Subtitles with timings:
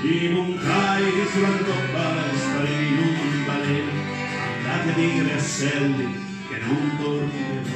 [0.00, 3.90] I montai sulla coppa, sparì in un baleno,
[4.58, 6.37] andate a dire a Selli.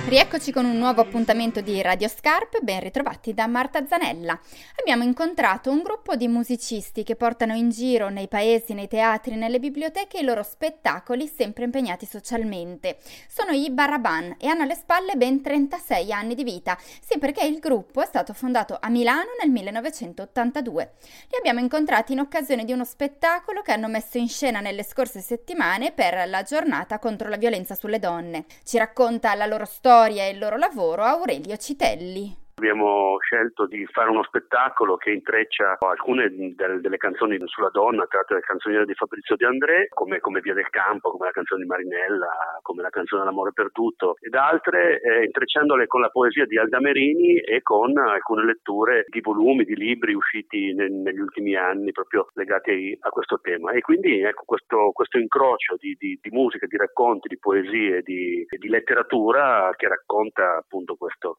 [0.04, 4.38] Rieccoci con un nuovo appuntamento di Radio Scarp, ben ritrovati da Marta Zanella.
[4.78, 9.58] Abbiamo incontrato un gruppo di musicisti che portano in giro nei paesi, nei teatri, nelle
[9.58, 12.98] biblioteche i loro spettacoli sempre impegnati socialmente.
[13.26, 17.58] Sono i Baraban e hanno alle spalle ben 36 anni di vita, sì perché il
[17.58, 20.92] gruppo è stato fondato a Milano nel 1982.
[21.30, 25.20] Li abbiamo incontrati in occasione di uno spettacolo che hanno messo in scena nelle scorse
[25.20, 28.44] settimane per la giornata contro la violenza sulle donne.
[28.62, 32.41] Ci racconta la loro storia e il loro lavoro Aurelio Citelli.
[32.62, 38.34] Abbiamo scelto di fare uno spettacolo che intreccia alcune delle, delle canzoni sulla donna, tratte
[38.34, 41.66] dalle canzoni di Fabrizio De André, come, come, Via del Campo, come la canzone di
[41.66, 46.78] Marinella, come la canzone L'amore perduto, ed altre eh, intrecciandole con la poesia di Alda
[46.78, 52.28] Merini e con alcune letture di volumi, di libri usciti ne, negli ultimi anni proprio
[52.34, 53.72] legati a questo tema.
[53.72, 58.46] E quindi ecco questo, questo incrocio di, di, di, musica, di racconti, di poesie, di,
[58.48, 61.38] di letteratura che racconta appunto questo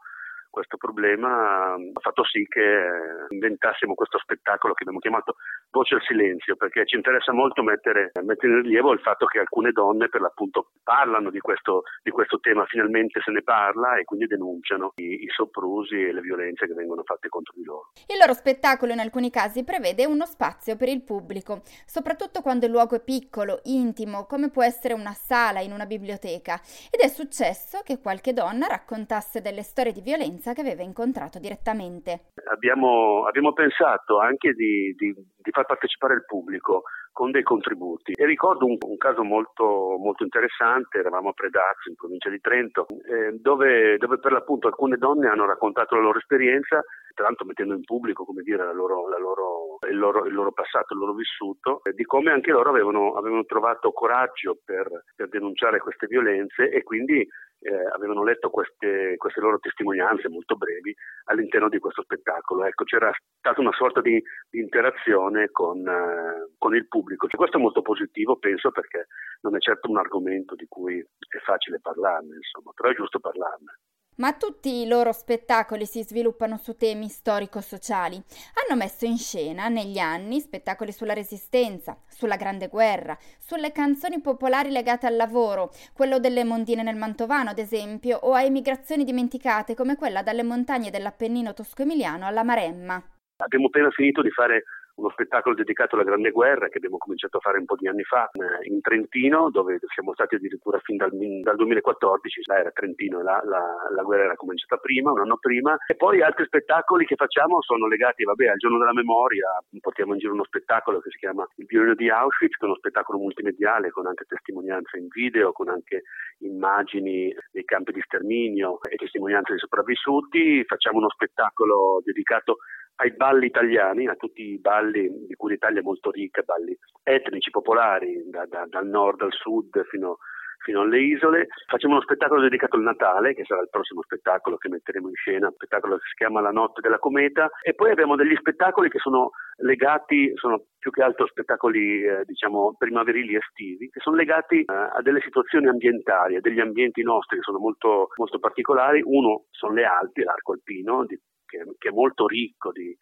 [0.53, 5.37] questo problema ha fatto sì che inventassimo questo spettacolo che abbiamo chiamato
[5.71, 9.71] Voce al Silenzio, perché ci interessa molto mettere, mettere in rilievo il fatto che alcune
[9.71, 14.27] donne per l'appunto parlano di questo, di questo tema, finalmente se ne parla e quindi
[14.27, 17.89] denunciano i, i soprusi e le violenze che vengono fatte contro di loro.
[18.05, 22.71] Il loro spettacolo in alcuni casi prevede uno spazio per il pubblico, soprattutto quando il
[22.71, 27.81] luogo è piccolo, intimo, come può essere una sala in una biblioteca, ed è successo
[27.83, 32.33] che qualche donna raccontasse delle storie di violenza esperienza che aveva incontrato direttamente.
[32.51, 38.25] Abbiamo, abbiamo pensato anche di, di, di, far partecipare il pubblico con dei contributi e
[38.25, 43.37] ricordo un, un caso molto, molto, interessante, eravamo a Predazzo in provincia di Trento, eh,
[43.39, 46.83] dove, dove, per l'appunto alcune donne hanno raccontato la loro esperienza,
[47.13, 50.93] tra l'altro mettendo in pubblico dire, la loro, la loro, il, loro, il, loro, passato,
[50.93, 56.07] il loro vissuto, di come anche loro avevano, avevano trovato coraggio per, per denunciare queste
[56.07, 57.25] violenze e quindi
[57.63, 60.93] eh, avevano letto queste, queste, loro testimonianze molto brevi
[61.25, 62.65] all'interno di questo spettacolo.
[62.65, 67.27] Ecco, c'era stata una sorta di, di interazione con, eh, con, il pubblico.
[67.27, 69.07] Cioè, questo è molto positivo, penso, perché
[69.41, 73.79] non è certo un argomento di cui è facile parlarne, insomma, però è giusto parlarne.
[74.15, 78.15] Ma tutti i loro spettacoli si sviluppano su temi storico-sociali.
[78.15, 84.69] Hanno messo in scena negli anni spettacoli sulla resistenza, sulla Grande Guerra, sulle canzoni popolari
[84.69, 89.95] legate al lavoro, quello delle mondine nel Mantovano, ad esempio, o a emigrazioni dimenticate come
[89.95, 93.01] quella dalle montagne dell'Appennino tosco-emiliano alla Maremma.
[93.37, 94.63] Abbiamo appena finito di fare
[94.95, 98.03] uno spettacolo dedicato alla Grande Guerra che abbiamo cominciato a fare un po' di anni
[98.03, 101.11] fa eh, in Trentino, dove siamo stati addirittura fin dal,
[101.41, 105.75] dal 2014, là era Trentino e la, la, guerra era cominciata prima, un anno prima,
[105.87, 109.47] e poi altri spettacoli che facciamo sono legati vabbè, al giorno della memoria,
[109.79, 112.77] portiamo in giro uno spettacolo che si chiama Il violino di Auschwitz, che è uno
[112.77, 116.03] spettacolo multimediale con anche testimonianze in video, con anche
[116.39, 122.57] immagini dei campi di sterminio e testimonianze dei sopravvissuti, facciamo uno spettacolo dedicato
[122.95, 127.49] ai balli italiani, a tutti i balli di cui l'Italia è molto ricca, balli etnici,
[127.49, 130.17] popolari, da, da, dal nord al sud fino,
[130.63, 131.47] fino, alle isole.
[131.67, 135.47] Facciamo uno spettacolo dedicato al Natale, che sarà il prossimo spettacolo che metteremo in scena,
[135.47, 138.99] un spettacolo che si chiama La notte della cometa, e poi abbiamo degli spettacoli che
[138.99, 144.65] sono legati, sono più che altro spettacoli eh, diciamo primaverili estivi, che sono legati eh,
[144.65, 149.01] a delle situazioni ambientali, a degli ambienti nostri che sono molto, molto particolari.
[149.03, 151.19] Uno sono le Alpi, l'arco alpino, di
[151.53, 152.95] che, che è molto ricco di,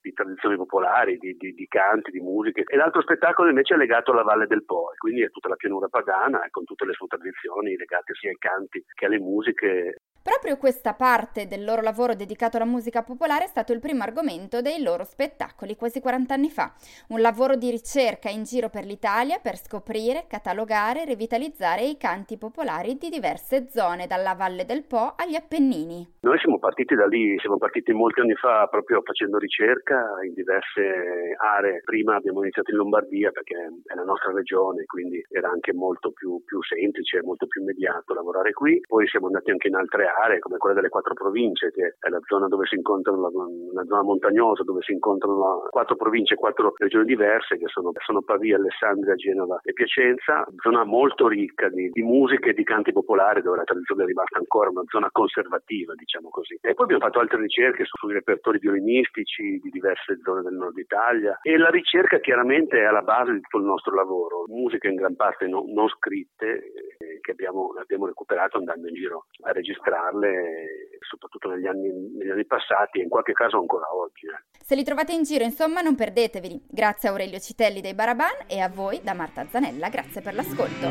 [0.00, 2.64] di tradizioni popolari, di, di, di, canti, di musiche.
[2.66, 5.88] E l'altro spettacolo invece è legato alla Valle del Po, quindi è tutta la pianura
[5.88, 9.96] padana con tutte le sue tradizioni legate sia ai canti che alle musiche
[10.28, 14.60] Proprio questa parte del loro lavoro dedicato alla musica popolare è stato il primo argomento
[14.60, 16.70] dei loro spettacoli quasi 40 anni fa.
[17.08, 22.36] Un lavoro di ricerca in giro per l'Italia per scoprire, catalogare e rivitalizzare i canti
[22.36, 26.16] popolari di diverse zone, dalla Valle del Po agli Appennini.
[26.20, 29.96] Noi siamo partiti da lì, siamo partiti molti anni fa proprio facendo ricerca
[30.26, 31.80] in diverse aree.
[31.86, 36.44] Prima abbiamo iniziato in Lombardia perché è la nostra regione, quindi era anche molto più,
[36.44, 38.78] più semplice, molto più immediato lavorare qui.
[38.86, 42.08] Poi siamo andati anche in altre aree aree come quella delle quattro province, che è
[42.08, 47.04] la zona dove si incontrano, una zona montagnosa dove si incontrano quattro province quattro regioni
[47.04, 52.50] diverse, che sono, sono Pavia, Alessandria, Genova e Piacenza, zona molto ricca di, di musica
[52.50, 56.58] e di canti popolari, dove la tradizione è rimasta ancora una zona conservativa, diciamo così.
[56.60, 61.38] E poi abbiamo fatto altre ricerche sui repertori violinistici di diverse zone del nord Italia.
[61.42, 65.16] E la ricerca chiaramente è alla base di tutto il nostro lavoro, musiche in gran
[65.16, 69.52] parte no, non scritte che, che abbiamo, abbiamo, recuperato andando in giro a
[69.98, 74.26] comprarle, soprattutto negli anni, negli anni passati e in qualche caso ancora oggi.
[74.26, 74.38] Eh.
[74.64, 76.66] Se li trovate in giro, insomma, non perdeteveli.
[76.68, 80.86] Grazie a Aurelio Citelli dei Baraban e a voi da Marta Zanella, grazie per l'ascolto.